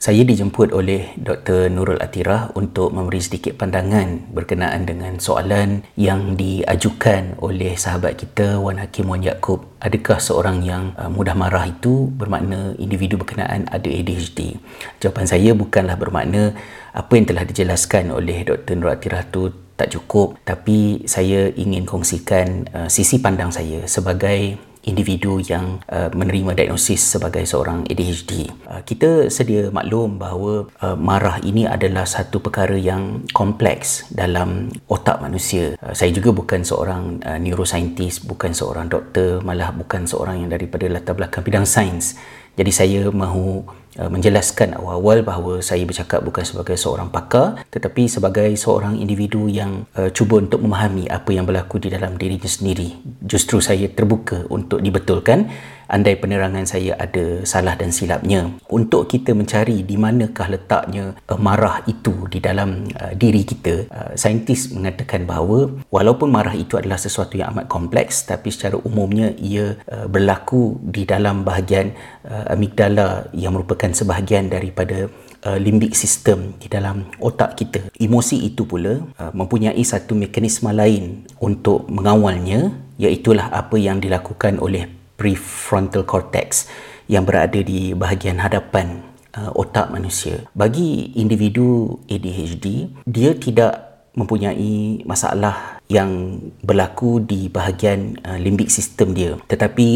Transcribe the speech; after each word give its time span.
Saya 0.00 0.24
dijemput 0.24 0.72
oleh 0.72 1.12
Dr. 1.20 1.68
Nurul 1.68 2.00
Atirah 2.00 2.56
untuk 2.56 2.88
memberi 2.88 3.20
sedikit 3.20 3.60
pandangan 3.60 4.32
berkenaan 4.32 4.88
dengan 4.88 5.20
soalan 5.20 5.84
yang 5.92 6.40
diajukan 6.40 7.36
oleh 7.36 7.76
sahabat 7.76 8.16
kita 8.16 8.56
Wan 8.56 8.80
Hakim 8.80 9.12
Wan 9.12 9.20
Yaakob. 9.20 9.68
Adakah 9.76 10.16
seorang 10.16 10.64
yang 10.64 10.96
uh, 10.96 11.12
mudah 11.12 11.36
marah 11.36 11.68
itu 11.68 12.08
bermakna 12.16 12.72
individu 12.80 13.20
berkenaan 13.20 13.68
ada 13.68 13.92
ADHD? 13.92 14.56
Jawapan 15.04 15.28
saya 15.28 15.52
bukanlah 15.52 16.00
bermakna 16.00 16.56
apa 16.96 17.12
yang 17.20 17.28
telah 17.28 17.44
dijelaskan 17.44 18.08
oleh 18.08 18.40
Dr. 18.48 18.80
Nurul 18.80 18.96
Atirah 18.96 19.28
itu 19.28 19.52
tak 19.76 19.92
cukup 19.92 20.40
tapi 20.48 21.04
saya 21.04 21.52
ingin 21.52 21.84
kongsikan 21.84 22.72
uh, 22.72 22.88
sisi 22.88 23.20
pandang 23.20 23.52
saya 23.52 23.84
sebagai 23.84 24.69
individu 24.84 25.40
yang 25.44 25.80
uh, 25.92 26.08
menerima 26.12 26.56
diagnosis 26.56 27.16
sebagai 27.16 27.44
seorang 27.44 27.84
ADHD. 27.84 28.48
Uh, 28.64 28.80
kita 28.84 29.28
sedia 29.28 29.68
maklum 29.68 30.16
bahawa 30.16 30.68
uh, 30.80 30.96
marah 30.96 31.36
ini 31.44 31.68
adalah 31.68 32.08
satu 32.08 32.40
perkara 32.40 32.76
yang 32.76 33.28
kompleks 33.36 34.08
dalam 34.08 34.72
otak 34.88 35.20
manusia. 35.20 35.76
Uh, 35.80 35.92
saya 35.92 36.10
juga 36.14 36.32
bukan 36.32 36.64
seorang 36.64 37.20
uh, 37.24 37.36
neuroscientist, 37.36 38.24
bukan 38.24 38.56
seorang 38.56 38.88
doktor, 38.88 39.44
malah 39.44 39.72
bukan 39.74 40.08
seorang 40.08 40.44
yang 40.46 40.50
daripada 40.50 40.88
latar 40.88 41.12
belakang 41.12 41.44
bidang 41.44 41.66
sains. 41.68 42.16
Jadi 42.56 42.72
saya 42.72 43.00
mahu 43.08 43.80
Uh, 43.98 44.06
menjelaskan 44.06 44.78
awal-awal 44.78 45.26
bahawa 45.26 45.58
saya 45.58 45.82
bercakap 45.82 46.22
bukan 46.22 46.46
sebagai 46.46 46.78
seorang 46.78 47.10
pakar 47.10 47.66
tetapi 47.74 48.06
sebagai 48.06 48.46
seorang 48.54 48.94
individu 48.94 49.50
yang 49.50 49.82
uh, 49.98 50.06
cuba 50.14 50.38
untuk 50.38 50.62
memahami 50.62 51.10
apa 51.10 51.34
yang 51.34 51.42
berlaku 51.42 51.82
di 51.82 51.90
dalam 51.90 52.14
dirinya 52.14 52.46
sendiri. 52.46 52.94
Justru 53.20 53.60
saya 53.60 53.86
terbuka 53.92 54.48
untuk 54.48 54.80
dibetulkan. 54.80 55.52
Andai 55.90 56.14
penerangan 56.14 56.70
saya 56.70 56.94
ada 56.94 57.42
salah 57.42 57.74
dan 57.74 57.90
silapnya 57.90 58.46
untuk 58.70 59.10
kita 59.10 59.34
mencari 59.34 59.82
di 59.82 59.98
manakah 59.98 60.46
letaknya 60.46 61.18
uh, 61.26 61.34
marah 61.34 61.82
itu 61.90 62.30
di 62.30 62.38
dalam 62.38 62.86
uh, 62.94 63.10
diri 63.18 63.42
kita 63.42 63.90
uh, 63.90 64.10
saintis 64.14 64.70
mengatakan 64.70 65.26
bahawa 65.26 65.66
walaupun 65.90 66.30
marah 66.30 66.54
itu 66.54 66.78
adalah 66.78 66.94
sesuatu 66.94 67.34
yang 67.34 67.50
amat 67.58 67.66
kompleks 67.66 68.22
tapi 68.22 68.54
secara 68.54 68.78
umumnya 68.86 69.34
ia 69.42 69.82
uh, 69.90 70.06
berlaku 70.06 70.78
di 70.78 71.02
dalam 71.02 71.42
bahagian 71.42 71.90
uh, 72.22 72.54
amigdala 72.54 73.26
yang 73.34 73.58
merupakan 73.58 73.90
sebahagian 73.90 74.46
daripada 74.46 75.10
uh, 75.42 75.58
limbic 75.58 75.96
system 75.96 76.54
di 76.60 76.68
dalam 76.68 77.08
otak 77.18 77.56
kita. 77.58 77.90
Emosi 77.96 78.46
itu 78.46 78.62
pula 78.62 79.00
uh, 79.18 79.32
mempunyai 79.32 79.80
satu 79.82 80.14
mekanisme 80.14 80.70
lain 80.70 81.26
untuk 81.40 81.88
mengawalnya 81.90 82.70
iaitulah 83.00 83.48
apa 83.48 83.80
yang 83.80 83.98
dilakukan 84.04 84.60
oleh 84.60 84.84
prefrontal 85.16 86.04
cortex 86.04 86.68
yang 87.08 87.24
berada 87.24 87.58
di 87.64 87.96
bahagian 87.96 88.38
hadapan 88.38 89.00
uh, 89.34 89.50
otak 89.56 89.88
manusia. 89.90 90.44
Bagi 90.52 91.16
individu 91.16 91.98
ADHD, 92.06 92.92
dia 93.08 93.32
tidak 93.34 93.90
mempunyai 94.14 95.02
masalah 95.06 95.78
yang 95.86 96.38
berlaku 96.62 97.22
di 97.22 97.46
bahagian 97.50 98.18
uh, 98.26 98.38
limbic 98.38 98.70
system 98.70 99.14
dia. 99.14 99.38
Tetapi 99.50 99.88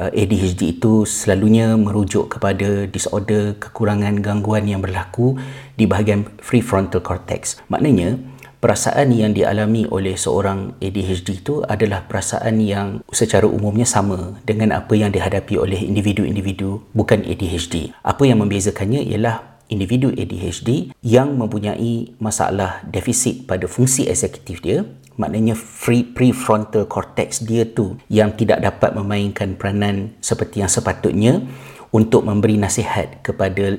uh, 0.00 0.10
ADHD 0.12 0.80
itu 0.80 1.08
selalunya 1.08 1.76
merujuk 1.76 2.36
kepada 2.36 2.84
disorder 2.88 3.56
kekurangan 3.56 4.20
gangguan 4.20 4.68
yang 4.68 4.84
berlaku 4.84 5.36
di 5.76 5.88
bahagian 5.88 6.28
prefrontal 6.40 7.00
cortex. 7.00 7.60
Maknanya, 7.72 8.20
perasaan 8.60 9.10
yang 9.10 9.32
dialami 9.32 9.88
oleh 9.88 10.14
seorang 10.14 10.76
ADHD 10.78 11.40
itu 11.40 11.64
adalah 11.64 12.04
perasaan 12.04 12.60
yang 12.60 13.00
secara 13.10 13.48
umumnya 13.48 13.88
sama 13.88 14.36
dengan 14.44 14.76
apa 14.76 14.92
yang 14.94 15.10
dihadapi 15.10 15.56
oleh 15.56 15.80
individu-individu 15.80 16.84
bukan 16.92 17.24
ADHD. 17.24 17.96
Apa 18.04 18.28
yang 18.28 18.44
membezakannya 18.44 19.00
ialah 19.00 19.64
individu 19.72 20.12
ADHD 20.12 20.92
yang 21.00 21.40
mempunyai 21.40 22.12
masalah 22.20 22.84
defisit 22.84 23.48
pada 23.48 23.64
fungsi 23.64 24.06
eksekutif 24.06 24.60
dia 24.60 24.84
maknanya 25.20 25.52
free 25.52 26.00
prefrontal 26.02 26.88
cortex 26.88 27.44
dia 27.44 27.68
tu 27.68 28.00
yang 28.08 28.32
tidak 28.32 28.64
dapat 28.64 28.96
memainkan 28.96 29.52
peranan 29.52 30.16
seperti 30.24 30.64
yang 30.64 30.72
sepatutnya 30.72 31.44
untuk 31.92 32.24
memberi 32.24 32.56
nasihat 32.56 33.20
kepada 33.20 33.76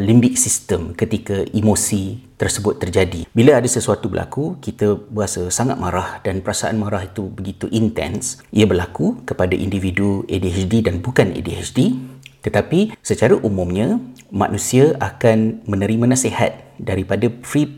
limbic 0.00 0.40
system 0.40 0.96
ketika 0.96 1.44
emosi 1.52 2.22
tersebut 2.40 2.80
terjadi. 2.80 3.28
Bila 3.34 3.60
ada 3.60 3.68
sesuatu 3.68 4.08
berlaku, 4.08 4.56
kita 4.62 4.96
berasa 5.10 5.50
sangat 5.52 5.76
marah 5.76 6.22
dan 6.24 6.40
perasaan 6.40 6.80
marah 6.80 7.04
itu 7.04 7.28
begitu 7.28 7.68
intens. 7.68 8.40
Ia 8.54 8.64
berlaku 8.64 9.20
kepada 9.28 9.52
individu 9.52 10.24
ADHD 10.30 10.86
dan 10.86 11.04
bukan 11.04 11.34
ADHD. 11.36 11.98
Tetapi 12.42 12.98
secara 13.04 13.38
umumnya, 13.38 14.02
manusia 14.32 14.98
akan 14.98 15.62
menerima 15.68 16.10
nasihat 16.10 16.74
daripada 16.80 17.30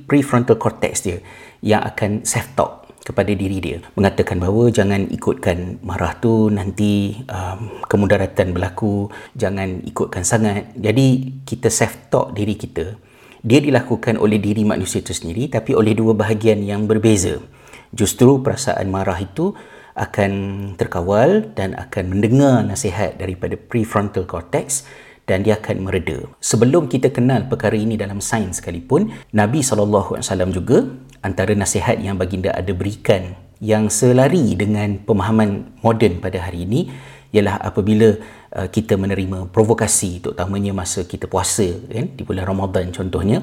prefrontal 0.08 0.56
cortex 0.56 1.04
dia 1.04 1.20
yang 1.60 1.84
akan 1.84 2.24
self-talk 2.24 2.83
kepada 3.04 3.30
diri 3.36 3.60
dia 3.60 3.78
mengatakan 3.94 4.40
bahawa 4.40 4.72
jangan 4.72 5.04
ikutkan 5.12 5.78
marah 5.84 6.16
tu 6.16 6.48
nanti 6.48 7.20
um, 7.28 7.84
kemudaratan 7.84 8.56
berlaku 8.56 9.12
jangan 9.36 9.84
ikutkan 9.84 10.24
sangat 10.24 10.72
jadi 10.72 11.36
kita 11.44 11.68
self 11.68 12.08
talk 12.08 12.32
diri 12.32 12.56
kita 12.56 12.96
dia 13.44 13.60
dilakukan 13.60 14.16
oleh 14.16 14.40
diri 14.40 14.64
manusia 14.64 15.04
itu 15.04 15.12
sendiri 15.12 15.52
tapi 15.52 15.76
oleh 15.76 15.92
dua 15.92 16.16
bahagian 16.16 16.64
yang 16.64 16.88
berbeza. 16.88 17.44
Justru 17.92 18.40
perasaan 18.40 18.88
marah 18.88 19.20
itu 19.20 19.52
akan 19.94 20.32
terkawal 20.80 21.52
dan 21.52 21.76
akan 21.76 22.16
mendengar 22.16 22.64
nasihat 22.64 23.20
daripada 23.20 23.54
prefrontal 23.54 24.24
cortex 24.24 24.88
dan 25.28 25.44
dia 25.44 25.60
akan 25.60 25.84
mereda. 25.84 26.24
Sebelum 26.40 26.88
kita 26.88 27.12
kenal 27.12 27.44
perkara 27.44 27.76
ini 27.76 28.00
dalam 28.00 28.18
sains 28.24 28.64
sekalipun, 28.64 29.12
Nabi 29.36 29.60
SAW 29.60 30.24
juga 30.48 30.88
antara 31.24 31.56
nasihat 31.56 31.96
yang 32.04 32.20
baginda 32.20 32.52
ada 32.52 32.70
berikan 32.76 33.32
yang 33.64 33.88
selari 33.88 34.52
dengan 34.52 35.00
pemahaman 35.00 35.80
moden 35.80 36.20
pada 36.20 36.36
hari 36.44 36.68
ini 36.68 36.92
ialah 37.32 37.58
apabila 37.64 38.14
uh, 38.54 38.68
kita 38.68 38.94
menerima 39.00 39.48
provokasi 39.50 40.20
terutamanya 40.20 40.76
masa 40.76 41.02
kita 41.08 41.26
puasa 41.26 41.66
kan 41.88 42.12
di 42.12 42.22
bulan 42.22 42.44
Ramadan 42.44 42.92
contohnya 42.92 43.40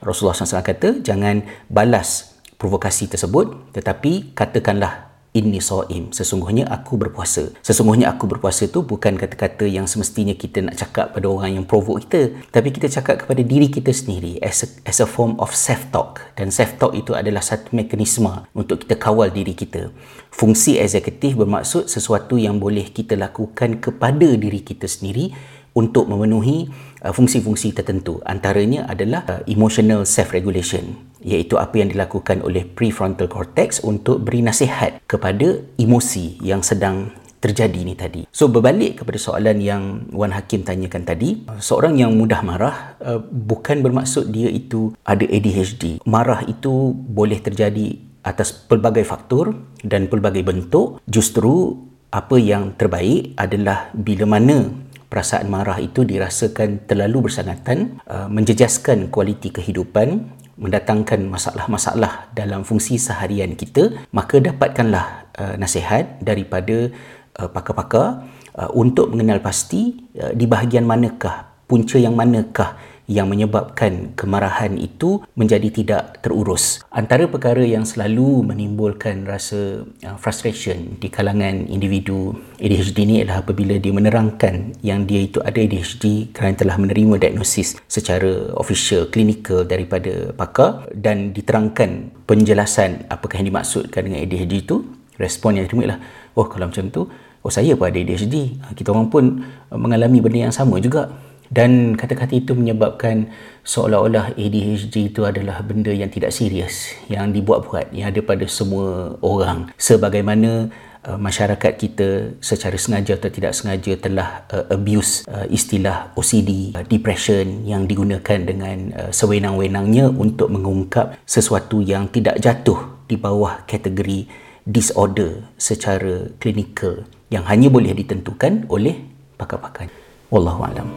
Rasulullah 0.00 0.38
SAW 0.38 0.62
kata 0.62 1.02
jangan 1.02 1.42
balas 1.66 2.38
provokasi 2.56 3.10
tersebut 3.12 3.74
tetapi 3.76 4.32
katakanlah 4.32 5.05
inni 5.36 5.60
saim 5.60 6.08
sesungguhnya 6.08 6.64
aku 6.72 6.96
berpuasa. 6.96 7.52
Sesungguhnya 7.60 8.08
aku 8.08 8.24
berpuasa 8.24 8.64
tu 8.72 8.80
bukan 8.80 9.20
kata-kata 9.20 9.68
yang 9.68 9.84
semestinya 9.84 10.32
kita 10.32 10.64
nak 10.64 10.80
cakap 10.80 11.12
pada 11.12 11.28
orang 11.28 11.60
yang 11.60 11.64
provoke 11.68 12.08
kita. 12.08 12.32
Tapi 12.48 12.72
kita 12.72 12.88
cakap 12.88 13.28
kepada 13.28 13.44
diri 13.44 13.68
kita 13.68 13.92
sendiri 13.92 14.40
as 14.40 14.64
a, 14.64 14.68
as 14.88 15.04
a 15.04 15.06
form 15.06 15.36
of 15.36 15.52
self 15.52 15.84
talk 15.92 16.24
dan 16.40 16.48
self 16.48 16.80
talk 16.80 16.96
itu 16.96 17.12
adalah 17.12 17.44
satu 17.44 17.76
mekanisme 17.76 18.48
untuk 18.56 18.88
kita 18.88 18.96
kawal 18.96 19.28
diri 19.28 19.52
kita. 19.52 19.92
Fungsi 20.32 20.80
eksekutif 20.80 21.36
bermaksud 21.36 21.92
sesuatu 21.92 22.40
yang 22.40 22.56
boleh 22.56 22.88
kita 22.88 23.12
lakukan 23.20 23.76
kepada 23.84 24.32
diri 24.32 24.64
kita 24.64 24.88
sendiri 24.88 25.36
untuk 25.76 26.08
memenuhi 26.08 26.72
uh, 27.04 27.12
fungsi-fungsi 27.12 27.76
tertentu 27.76 28.24
antaranya 28.24 28.88
adalah 28.88 29.22
uh, 29.28 29.40
emotional 29.44 30.08
self 30.08 30.32
regulation 30.32 30.96
iaitu 31.20 31.60
apa 31.60 31.76
yang 31.76 31.92
dilakukan 31.92 32.40
oleh 32.40 32.64
prefrontal 32.64 33.28
cortex 33.28 33.84
untuk 33.84 34.24
beri 34.24 34.40
nasihat 34.40 35.04
kepada 35.04 35.60
emosi 35.76 36.40
yang 36.40 36.64
sedang 36.64 37.12
terjadi 37.36 37.80
ni 37.84 37.92
tadi. 37.92 38.24
So 38.32 38.48
berbalik 38.48 39.04
kepada 39.04 39.20
soalan 39.20 39.60
yang 39.60 40.08
Wan 40.10 40.32
Hakim 40.32 40.64
tanyakan 40.64 41.04
tadi, 41.04 41.44
uh, 41.46 41.60
seorang 41.60 42.00
yang 42.00 42.16
mudah 42.16 42.40
marah 42.40 42.96
uh, 43.04 43.20
bukan 43.20 43.84
bermaksud 43.84 44.32
dia 44.32 44.48
itu 44.48 44.96
ada 45.04 45.22
ADHD. 45.22 46.00
Marah 46.08 46.42
itu 46.48 46.96
boleh 46.96 47.38
terjadi 47.38 48.00
atas 48.26 48.50
pelbagai 48.50 49.06
faktor 49.06 49.54
dan 49.84 50.10
pelbagai 50.10 50.42
bentuk. 50.42 50.98
Justru 51.06 51.76
apa 52.10 52.40
yang 52.40 52.74
terbaik 52.74 53.36
adalah 53.36 53.92
bila 53.92 54.24
mana 54.24 54.86
perasaan 55.06 55.46
marah 55.46 55.78
itu 55.78 56.02
dirasakan 56.02 56.86
terlalu 56.90 57.30
bersangatan, 57.30 58.02
uh, 58.06 58.26
menjejaskan 58.26 59.08
kualiti 59.10 59.54
kehidupan, 59.54 60.26
mendatangkan 60.56 61.28
masalah-masalah 61.28 62.32
dalam 62.32 62.64
fungsi 62.64 62.96
seharian 62.96 63.54
kita, 63.54 63.92
maka 64.10 64.40
dapatkanlah 64.40 65.30
uh, 65.36 65.54
nasihat 65.60 66.18
daripada 66.20 66.90
uh, 67.38 67.48
pakar-pakar 67.50 68.26
untuk 68.72 69.12
mengenal 69.12 69.44
pasti 69.44 70.08
di 70.32 70.48
bahagian 70.48 70.88
manakah, 70.88 71.44
punca 71.68 72.00
yang 72.00 72.16
manakah 72.16 72.72
yang 73.06 73.30
menyebabkan 73.30 74.14
kemarahan 74.18 74.74
itu 74.74 75.22
menjadi 75.38 75.70
tidak 75.70 76.02
terurus. 76.22 76.82
Antara 76.90 77.30
perkara 77.30 77.62
yang 77.62 77.86
selalu 77.86 78.42
menimbulkan 78.42 79.26
rasa 79.26 79.86
uh, 79.86 80.18
frustration 80.18 80.98
di 80.98 81.06
kalangan 81.06 81.70
individu 81.70 82.34
ADHD 82.58 82.98
ini 83.06 83.16
adalah 83.22 83.46
apabila 83.46 83.78
dia 83.78 83.94
menerangkan 83.94 84.74
yang 84.82 85.06
dia 85.06 85.22
itu 85.22 85.38
ada 85.40 85.56
ADHD 85.56 86.34
kerana 86.34 86.58
telah 86.58 86.76
menerima 86.82 87.22
diagnosis 87.22 87.78
secara 87.86 88.50
official, 88.58 89.06
clinical 89.10 89.62
daripada 89.62 90.34
pakar 90.34 90.90
dan 90.90 91.30
diterangkan 91.30 92.10
penjelasan 92.26 93.06
apakah 93.06 93.38
yang 93.38 93.54
dimaksudkan 93.54 94.02
dengan 94.02 94.26
ADHD 94.26 94.66
itu, 94.66 94.82
respon 95.16 95.56
yang 95.56 95.70
diterima 95.70 95.94
ialah, 95.94 96.00
oh 96.34 96.46
kalau 96.50 96.66
macam 96.66 96.90
tu, 96.90 97.06
oh 97.46 97.52
saya 97.54 97.78
pun 97.78 97.86
ada 97.86 97.98
ADHD. 98.02 98.58
Kita 98.74 98.90
orang 98.90 99.06
pun 99.06 99.46
mengalami 99.70 100.18
benda 100.18 100.50
yang 100.50 100.54
sama 100.54 100.82
juga 100.82 101.06
dan 101.52 101.94
kata-kata 101.94 102.34
itu 102.36 102.52
menyebabkan 102.54 103.30
seolah-olah 103.66 104.38
ADHD 104.38 105.10
itu 105.10 105.26
adalah 105.26 105.62
benda 105.62 105.90
yang 105.90 106.10
tidak 106.10 106.30
serius 106.30 106.94
yang 107.10 107.30
dibuat-buat 107.34 107.90
yang 107.94 108.14
ada 108.14 108.20
pada 108.22 108.46
semua 108.46 109.18
orang 109.22 109.70
sebagaimana 109.78 110.70
uh, 111.06 111.18
masyarakat 111.18 111.72
kita 111.78 112.38
secara 112.42 112.74
sengaja 112.74 113.14
atau 113.14 113.30
tidak 113.30 113.54
sengaja 113.54 113.94
telah 113.98 114.42
uh, 114.50 114.66
abuse 114.74 115.22
uh, 115.30 115.46
istilah 115.46 116.10
OCD 116.18 116.74
uh, 116.74 116.82
depression 116.86 117.62
yang 117.62 117.86
digunakan 117.86 118.42
dengan 118.42 118.90
uh, 118.94 119.10
sewenang-wenangnya 119.14 120.10
untuk 120.10 120.50
mengungkap 120.50 121.14
sesuatu 121.22 121.78
yang 121.82 122.10
tidak 122.10 122.42
jatuh 122.42 123.06
di 123.06 123.14
bawah 123.14 123.62
kategori 123.70 124.26
disorder 124.66 125.46
secara 125.54 126.34
klinikal 126.42 127.06
yang 127.30 127.46
hanya 127.46 127.70
boleh 127.70 127.94
ditentukan 127.94 128.66
oleh 128.66 128.98
pakar-pakar. 129.38 129.86
Wallahu 130.30 130.66
a'lam. 130.66 130.90